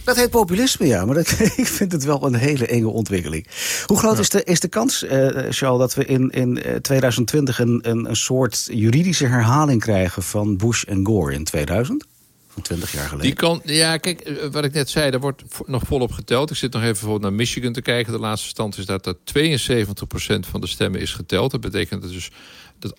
Dat 0.04 0.16
heet 0.16 0.30
populisme, 0.30 0.86
ja. 0.86 1.04
Maar 1.04 1.14
dat, 1.14 1.30
ik 1.56 1.66
vind 1.66 1.92
het 1.92 2.04
wel 2.04 2.26
een 2.26 2.34
hele 2.34 2.66
enge 2.66 2.88
ontwikkeling. 2.88 3.46
Hoe 3.86 3.98
groot 3.98 4.14
ja. 4.14 4.20
is, 4.20 4.28
de, 4.28 4.44
is 4.44 4.60
de 4.60 4.68
kans, 4.68 5.02
uh, 5.02 5.10
Charles, 5.50 5.78
dat 5.78 5.94
we 5.94 6.04
in, 6.04 6.30
in 6.30 6.80
2020 6.82 7.58
een, 7.58 7.78
een, 7.82 8.08
een 8.08 8.16
soort 8.16 8.66
juridische 8.70 9.26
herhaling 9.26 9.80
krijgen 9.80 10.22
van 10.22 10.56
Bush 10.56 10.82
en 10.82 11.06
Gore 11.06 11.34
in 11.34 11.44
2000? 11.44 12.04
Van 12.48 12.62
20 12.62 12.92
jaar 12.92 13.04
geleden. 13.04 13.26
Die 13.26 13.34
kan, 13.34 13.60
ja, 13.64 13.96
kijk, 13.96 14.48
wat 14.52 14.64
ik 14.64 14.72
net 14.72 14.90
zei, 14.90 15.10
daar 15.10 15.20
wordt 15.20 15.42
nog 15.66 15.82
volop 15.86 16.12
geteld. 16.12 16.50
Ik 16.50 16.56
zit 16.56 16.72
nog 16.72 16.82
even 16.82 16.92
bijvoorbeeld 16.94 17.22
naar 17.22 17.32
Michigan 17.32 17.72
te 17.72 17.82
kijken. 17.82 18.12
De 18.12 18.18
laatste 18.18 18.48
stand 18.48 18.78
is 18.78 18.86
dat, 18.86 19.04
dat 19.04 19.16
72% 19.16 20.48
van 20.50 20.60
de 20.60 20.66
stemmen 20.66 21.00
is 21.00 21.12
geteld. 21.12 21.50
Dat 21.50 21.60
betekent 21.60 22.02
dat 22.02 22.10
dus 22.10 22.30
dat 22.78 22.94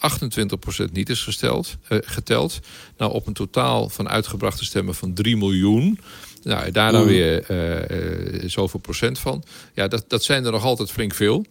28% 0.90 0.92
niet 0.92 1.10
is 1.10 1.24
gesteld, 1.24 1.78
uh, 1.90 1.98
geteld. 2.02 2.60
Nou, 2.98 3.12
op 3.14 3.28
een 3.28 3.34
totaal 3.34 3.90
van 3.90 4.10
uitgebrachte 4.10 4.66
stemmen 4.66 4.96
van 4.96 5.14
3 5.14 5.38
miljoen. 5.38 6.00
Nou, 6.46 6.72
daar 6.72 6.92
dan 6.92 7.06
weer 7.06 7.46
uh, 7.52 8.50
zoveel 8.50 8.80
procent 8.80 9.20
van. 9.20 9.44
Ja, 9.74 9.88
dat, 9.88 10.06
dat 10.08 10.24
zijn 10.24 10.46
er 10.46 10.52
nog 10.52 10.64
altijd 10.64 10.92
flink 10.92 11.14
veel. 11.14 11.46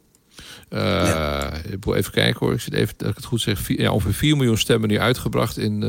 Uh, 0.70 0.80
ja. 0.80 1.52
Ik 1.70 1.84
wil 1.84 1.94
even 1.94 2.12
kijken 2.12 2.38
hoor. 2.40 2.52
Ik 2.52 2.60
zit 2.60 2.72
even 2.74 2.94
dat 2.96 3.08
ik 3.08 3.16
het 3.16 3.24
goed 3.24 3.40
zeg. 3.40 3.58
Vier, 3.58 3.80
ja, 3.80 3.92
ongeveer 3.92 4.14
4 4.14 4.36
miljoen 4.36 4.58
stemmen 4.58 4.88
nu 4.88 4.98
uitgebracht 4.98 5.58
in, 5.58 5.82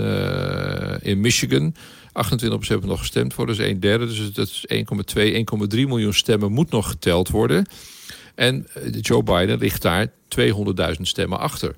in 1.01 1.19
Michigan. 1.19 1.75
28% 1.75 1.79
hebben 2.67 2.89
nog 2.89 3.00
gestemd 3.00 3.33
voor, 3.33 3.45
dus 3.45 3.57
een 3.57 3.79
derde. 3.79 4.05
Dus 4.05 4.33
dat 4.33 4.47
is 4.47 4.65
1,2, 5.15 5.21
1,3 5.74 5.88
miljoen 5.88 6.13
stemmen 6.13 6.51
moet 6.51 6.71
nog 6.71 6.89
geteld 6.89 7.29
worden. 7.29 7.65
En 8.35 8.67
Joe 9.01 9.24
Biden 9.24 9.59
ligt 9.59 9.81
daar 9.81 10.07
200.000 10.07 11.01
stemmen 11.01 11.39
achter. 11.39 11.75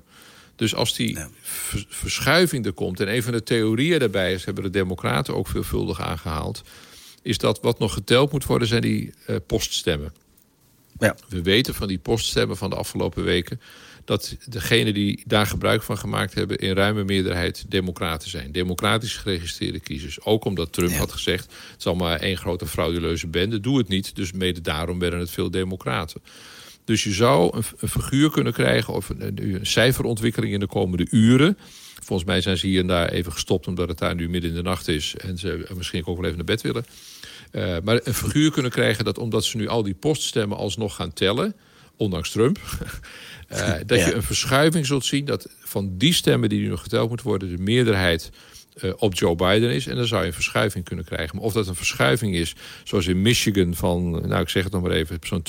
Dus 0.56 0.74
als 0.74 0.94
die 0.94 1.14
ja. 1.14 1.28
verschuiving 1.88 2.66
er 2.66 2.72
komt, 2.72 3.00
en 3.00 3.14
een 3.14 3.22
van 3.22 3.32
de 3.32 3.42
theorieën 3.42 3.98
daarbij 3.98 4.32
is, 4.32 4.44
hebben 4.44 4.64
de 4.64 4.70
Democraten 4.70 5.34
ook 5.34 5.48
veelvuldig 5.48 6.00
aangehaald, 6.00 6.62
is 7.28 7.38
dat 7.38 7.60
wat 7.60 7.78
nog 7.78 7.92
geteld 7.92 8.32
moet 8.32 8.44
worden, 8.44 8.68
zijn 8.68 8.82
die 8.82 9.12
uh, 9.26 9.36
poststemmen. 9.46 10.12
Ja. 10.98 11.16
We 11.28 11.42
weten 11.42 11.74
van 11.74 11.88
die 11.88 11.98
poststemmen 11.98 12.56
van 12.56 12.70
de 12.70 12.76
afgelopen 12.76 13.24
weken 13.24 13.60
dat 14.04 14.36
degenen 14.48 14.94
die 14.94 15.22
daar 15.26 15.46
gebruik 15.46 15.82
van 15.82 15.98
gemaakt 15.98 16.34
hebben 16.34 16.58
in 16.58 16.72
ruime 16.72 17.04
meerderheid 17.04 17.64
democraten 17.68 18.30
zijn. 18.30 18.52
Democratisch 18.52 19.16
geregistreerde 19.16 19.80
kiezers. 19.80 20.20
Ook 20.24 20.44
omdat 20.44 20.72
Trump 20.72 20.90
ja. 20.90 20.98
had 20.98 21.12
gezegd, 21.12 21.44
het 21.72 21.82
zal 21.82 21.94
maar 21.94 22.20
één 22.20 22.36
grote 22.36 22.66
frauduleuze 22.66 23.26
bende. 23.26 23.60
Doe 23.60 23.78
het 23.78 23.88
niet, 23.88 24.16
dus 24.16 24.32
mede 24.32 24.60
daarom 24.60 24.98
werden 24.98 25.18
het 25.18 25.30
veel 25.30 25.50
democraten. 25.50 26.20
Dus 26.84 27.04
je 27.04 27.12
zou 27.12 27.56
een, 27.56 27.62
een 27.78 27.88
figuur 27.88 28.30
kunnen 28.30 28.52
krijgen 28.52 28.94
of 28.94 29.08
een, 29.08 29.32
een, 29.34 29.66
cijferontwikkeling 29.66 30.52
in 30.52 30.60
de 30.60 30.66
komende 30.66 31.06
uren. 31.10 31.58
Volgens 32.02 32.28
mij 32.28 32.40
zijn 32.40 32.56
ze 32.56 32.66
hier 32.66 32.80
en 32.80 32.86
daar 32.86 33.08
even 33.08 33.32
gestopt 33.32 33.66
omdat 33.66 33.88
het 33.88 33.98
daar 33.98 34.14
nu 34.14 34.28
midden 34.28 34.50
in 34.50 34.56
de 34.56 34.62
nacht 34.62 34.88
is. 34.88 35.14
En 35.16 35.38
ze 35.38 35.66
misschien 35.76 36.06
ook 36.06 36.16
wel 36.16 36.24
even 36.24 36.36
naar 36.36 36.44
bed 36.44 36.60
willen. 36.60 36.84
Uh, 37.52 37.76
maar 37.84 38.00
een 38.04 38.14
figuur 38.14 38.50
kunnen 38.50 38.70
krijgen 38.70 39.04
dat 39.04 39.18
omdat 39.18 39.44
ze 39.44 39.56
nu 39.56 39.68
al 39.68 39.82
die 39.82 39.94
poststemmen 39.94 40.56
alsnog 40.56 40.94
gaan 40.94 41.12
tellen, 41.12 41.54
ondanks 41.96 42.30
Trump, 42.30 42.58
uh, 43.52 43.74
dat 43.86 43.98
ja. 43.98 44.06
je 44.06 44.14
een 44.14 44.22
verschuiving 44.22 44.86
zult 44.86 45.04
zien 45.04 45.24
dat 45.24 45.48
van 45.58 45.98
die 45.98 46.12
stemmen 46.12 46.48
die 46.48 46.60
nu 46.60 46.68
nog 46.68 46.82
geteld 46.82 47.08
moeten 47.08 47.26
worden, 47.26 47.56
de 47.56 47.62
meerderheid 47.62 48.30
uh, 48.82 48.92
op 48.96 49.14
Joe 49.14 49.34
Biden 49.34 49.70
is. 49.70 49.86
En 49.86 49.96
dan 49.96 50.06
zou 50.06 50.20
je 50.20 50.26
een 50.26 50.34
verschuiving 50.34 50.84
kunnen 50.84 51.04
krijgen. 51.04 51.36
Maar 51.36 51.44
of 51.44 51.52
dat 51.52 51.66
een 51.66 51.74
verschuiving 51.74 52.34
is, 52.34 52.54
zoals 52.84 53.06
in 53.06 53.22
Michigan 53.22 53.74
van, 53.74 54.10
nou 54.10 54.40
ik 54.40 54.48
zeg 54.48 54.64
het 54.64 54.72
nog 54.72 54.82
maar 54.82 54.90
even, 54.90 55.18
zo'n 55.22 55.42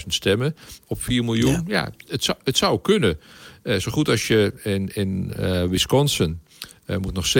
200.000 0.00 0.06
stemmen 0.06 0.56
op 0.86 1.02
4 1.02 1.24
miljoen. 1.24 1.52
Ja, 1.52 1.62
ja 1.66 1.92
het, 2.08 2.24
zou, 2.24 2.38
het 2.44 2.56
zou 2.56 2.80
kunnen. 2.80 3.18
Uh, 3.62 3.76
zo 3.76 3.90
goed 3.90 4.08
als 4.08 4.26
je 4.26 4.52
in, 4.62 4.90
in 4.94 5.32
uh, 5.38 5.64
Wisconsin 5.64 6.40
uh, 6.86 6.96
moet 6.96 7.14
nog 7.14 7.26
17% 7.26 7.30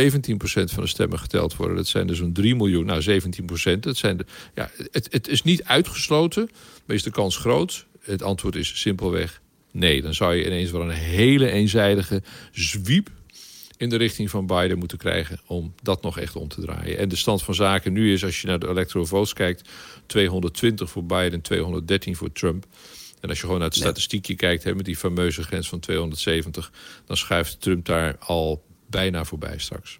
van 0.65 0.83
de 0.83 0.89
stemmen 0.89 1.19
geteld 1.19 1.57
worden. 1.57 1.77
Dat 1.77 1.87
zijn 1.87 2.09
er 2.09 2.17
zo'n 2.17 2.33
3 2.33 2.55
miljoen. 2.55 2.87
Nou, 2.87 3.21
17%. 3.77 3.79
Dat 3.81 3.97
zijn 3.97 4.17
de, 4.17 4.27
ja, 4.55 4.71
het, 4.91 5.09
het 5.11 5.29
is 5.29 5.43
niet 5.43 5.65
uitgesloten, 5.65 6.51
maar 6.85 6.97
is 6.97 7.03
de 7.03 7.11
kans 7.11 7.37
groot? 7.37 7.87
Het 8.01 8.23
antwoord 8.23 8.55
is 8.55 8.81
simpelweg 8.81 9.41
nee. 9.71 10.03
Dan 10.03 10.15
zou 10.15 10.35
je 10.35 10.47
ineens 10.47 10.71
wel 10.71 10.83
een 10.83 10.91
hele 10.91 11.51
eenzijdige 11.51 12.23
zwiep 12.53 13.11
in 13.77 13.89
de 13.89 13.97
richting 13.97 14.31
van 14.31 14.47
Biden 14.47 14.79
moeten 14.79 14.99
krijgen 14.99 15.41
om 15.47 15.75
dat 15.83 16.03
nog 16.03 16.19
echt 16.19 16.37
om 16.37 16.49
te 16.49 16.61
draaien. 16.61 16.99
En 16.99 17.09
de 17.09 17.17
stand 17.17 17.43
van 17.43 17.55
zaken 17.55 17.93
nu 17.93 18.13
is, 18.13 18.25
als 18.25 18.41
je 18.41 18.47
naar 18.47 18.59
de 18.59 18.69
electoral 18.69 19.07
votes 19.07 19.33
kijkt, 19.33 19.69
220 20.07 20.91
voor 20.91 21.05
Biden, 21.05 21.41
213 21.41 22.17
voor 22.17 22.33
Trump. 22.33 22.67
En 23.21 23.29
als 23.29 23.39
je 23.39 23.45
gewoon 23.45 23.61
naar 23.61 23.69
het 23.69 23.79
statistiekje 23.79 24.35
kijkt, 24.35 24.65
hè, 24.65 24.75
met 24.75 24.85
die 24.85 24.97
fameuze 24.97 25.43
grens 25.43 25.69
van 25.69 25.81
270, 25.81 26.73
dan 27.07 27.17
schuift 27.17 27.61
Trump 27.61 27.85
daar 27.87 28.17
al 28.19 28.65
bijna 28.87 29.25
voorbij 29.25 29.59
straks. 29.59 29.99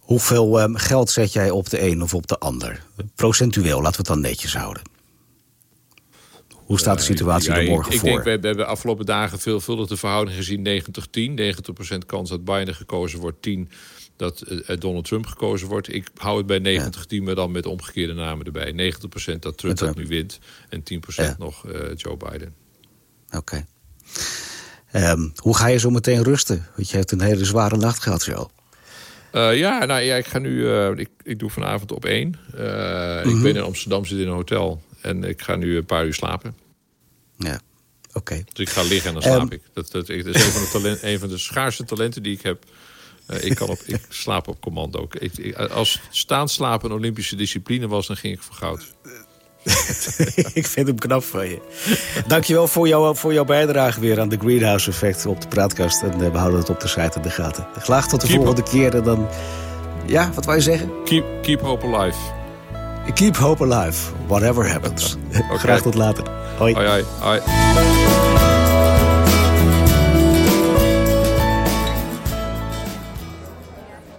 Hoeveel 0.00 0.62
um, 0.62 0.76
geld 0.76 1.10
zet 1.10 1.32
jij 1.32 1.50
op 1.50 1.70
de 1.70 1.82
een 1.82 2.02
of 2.02 2.14
op 2.14 2.26
de 2.26 2.38
ander? 2.38 2.82
Procentueel, 3.14 3.82
laten 3.82 3.90
we 3.90 3.96
het 3.96 4.06
dan 4.06 4.20
netjes 4.20 4.54
houden. 4.54 4.82
Hoe 6.54 6.78
staat 6.78 6.98
de 6.98 7.04
situatie 7.04 7.50
ja, 7.50 7.56
er 7.56 7.64
morgen 7.64 7.92
ik, 7.92 7.98
voor? 7.98 8.08
Ik 8.08 8.14
denk, 8.14 8.24
we 8.24 8.30
hebben 8.46 8.56
de 8.56 8.64
afgelopen 8.64 9.06
dagen 9.06 9.38
veelvuldig 9.38 9.88
de 9.88 9.96
verhouding 9.96 10.36
gezien 10.36 10.66
90-10. 10.66 11.94
90%, 11.94 12.06
kans 12.06 12.30
dat 12.30 12.44
Biden 12.44 12.74
gekozen 12.74 13.18
wordt, 13.18 13.42
10 13.42 13.70
dat 14.16 14.44
uh, 14.48 14.76
Donald 14.78 15.04
Trump 15.04 15.26
gekozen 15.26 15.68
wordt. 15.68 15.94
Ik 15.94 16.10
hou 16.16 16.38
het 16.38 16.46
bij 16.46 16.80
90-10, 16.82 16.90
ja. 17.08 17.22
maar 17.22 17.34
dan 17.34 17.50
met 17.50 17.66
omgekeerde 17.66 18.14
namen 18.14 18.46
erbij. 18.46 18.92
90% 19.34 19.38
dat 19.38 19.58
Trump 19.58 19.78
dat 19.78 19.96
nu 19.96 20.06
wint 20.06 20.38
en 20.68 20.80
10% 20.80 20.84
ja. 21.14 21.34
nog 21.38 21.66
uh, 21.66 21.72
Joe 21.96 22.16
Biden. 22.16 22.54
Oké. 23.26 23.36
Okay. 23.36 23.66
Um, 24.92 25.32
hoe 25.36 25.56
ga 25.56 25.66
je 25.66 25.78
zo 25.78 25.90
meteen 25.90 26.22
rusten? 26.22 26.66
Want 26.76 26.90
je 26.90 26.96
hebt 26.96 27.12
een 27.12 27.20
hele 27.20 27.44
zware 27.44 27.76
nacht 27.76 28.02
gehad, 28.02 28.22
zo. 28.22 28.50
Uh, 29.32 29.58
ja, 29.58 29.84
nou 29.84 30.00
ja, 30.00 30.16
ik 30.16 30.26
ga 30.26 30.38
nu. 30.38 30.50
Uh, 30.50 30.98
ik, 30.98 31.08
ik 31.22 31.38
doe 31.38 31.50
vanavond 31.50 31.92
op 31.92 32.04
één. 32.04 32.38
Uh, 32.54 33.22
-hmm. 33.22 33.36
Ik 33.36 33.42
ben 33.42 33.56
in 33.56 33.62
Amsterdam, 33.62 34.04
zit 34.04 34.18
in 34.18 34.26
een 34.26 34.34
hotel. 34.34 34.82
En 35.00 35.24
ik 35.24 35.42
ga 35.42 35.56
nu 35.56 35.76
een 35.76 35.84
paar 35.84 36.06
uur 36.06 36.14
slapen. 36.14 36.56
Ja, 37.36 37.60
oké. 38.08 38.18
Okay. 38.18 38.44
Dus 38.52 38.66
ik 38.66 38.68
ga 38.68 38.82
liggen 38.82 39.08
en 39.08 39.12
dan 39.12 39.22
slaap 39.22 39.40
um, 39.40 39.52
ik. 39.52 39.62
Dat, 39.72 39.90
dat, 39.90 40.06
dat, 40.06 40.16
is 40.16 40.24
een 40.24 40.52
van, 40.52 40.62
de 40.62 40.68
talent, 40.72 41.02
een 41.02 41.18
van 41.18 41.28
de 41.28 41.38
schaarste 41.38 41.84
talenten 41.84 42.22
die 42.22 42.34
ik 42.34 42.42
heb. 42.42 42.64
ik, 43.40 43.54
kan 43.54 43.68
op, 43.68 43.78
ik 43.86 44.00
slaap 44.08 44.48
op 44.48 44.60
commando. 44.60 45.08
Ik, 45.18 45.38
ik, 45.38 45.56
als 45.56 46.00
staan 46.10 46.48
slapen 46.48 46.90
een 46.90 46.96
Olympische 46.96 47.36
discipline 47.36 47.88
was, 47.88 48.06
dan 48.06 48.16
ging 48.16 48.34
ik 48.34 48.42
voor 48.42 48.54
goud. 48.54 48.94
ik 50.60 50.66
vind 50.66 50.86
hem 50.86 50.98
knap 50.98 51.24
van 51.24 51.48
je. 51.48 51.60
Dankjewel 52.26 52.66
voor, 52.66 52.88
jou, 52.88 53.16
voor 53.16 53.32
jouw 53.32 53.44
bijdrage 53.44 54.00
weer 54.00 54.20
aan 54.20 54.28
de 54.28 54.38
Greenhouse 54.38 54.90
Effect 54.90 55.26
op 55.26 55.40
de 55.40 55.48
praatkast. 55.48 56.02
En 56.02 56.32
we 56.32 56.38
houden 56.38 56.60
het 56.60 56.70
op 56.70 56.80
de 56.80 56.88
site 56.88 57.16
in 57.16 57.22
de 57.22 57.30
gaten. 57.30 57.66
Graag 57.78 58.08
tot 58.08 58.20
de 58.20 58.26
keep 58.26 58.36
volgende 58.36 58.62
keer. 58.62 58.94
En 58.94 59.02
dan, 59.02 59.28
ja, 60.06 60.30
wat 60.34 60.44
wou 60.44 60.56
je 60.56 60.62
zeggen? 60.62 60.90
Keep, 61.04 61.24
keep 61.42 61.60
hope 61.60 61.86
alive. 61.86 62.18
Keep 63.14 63.36
hope 63.36 63.64
alive, 63.64 64.10
whatever 64.26 64.70
happens. 64.70 65.16
okay. 65.32 65.58
Graag 65.58 65.82
tot 65.82 65.94
later. 65.94 66.24
Hoi. 66.58 66.74
Hoi, 66.74 66.86
hoi. 66.86 67.04
hoi. 67.18 67.40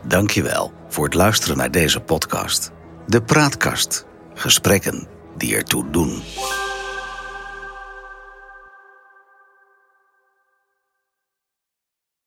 Dankjewel 0.07 0.71
voor 0.89 1.05
het 1.05 1.13
luisteren 1.13 1.57
naar 1.57 1.71
deze 1.71 2.00
podcast. 2.00 2.71
De 3.07 3.21
Praatkast. 3.21 4.05
Gesprekken 4.33 5.07
die 5.38 5.56
ertoe 5.56 5.86
doen. 5.92 6.22